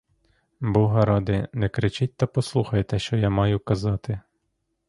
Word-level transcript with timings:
Бога 0.61 1.05
ради, 1.05 1.47
не 1.53 1.69
кричіть 1.69 2.17
та 2.17 2.27
послухайте, 2.27 2.99
що 2.99 3.17
я 3.17 3.29
маю 3.29 3.59
казати. 3.59 4.19